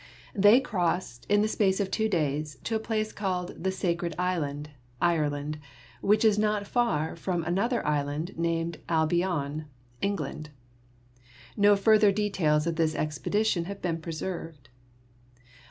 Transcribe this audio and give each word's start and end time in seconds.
They 0.33 0.59
crossed, 0.59 1.27
in 1.29 1.43
the 1.43 1.47
space 1.47 1.79
of 1.79 1.91
two 1.91 2.09
days, 2.09 2.57
to 2.63 2.73
a 2.75 2.79
place 2.79 3.13
called 3.13 3.63
the 3.63 3.71
Sacred 3.71 4.15
Island 4.17 4.71
(Ireland), 4.99 5.59
which 6.01 6.23
was 6.23 6.39
not 6.39 6.65
far 6.65 7.15
from 7.15 7.43
an 7.43 7.59
other 7.59 7.85
island, 7.85 8.35
named 8.35 8.79
Al 8.89 9.05
Bion 9.05 9.65
(England). 10.01 10.49
No 11.55 11.75
further 11.75 12.11
de 12.11 12.31
tails 12.31 12.65
of 12.65 12.77
this 12.77 12.95
expedition 12.95 13.65
have 13.65 13.79
been 13.83 14.01
preserved. 14.01 14.69